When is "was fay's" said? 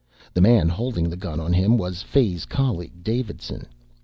1.77-2.47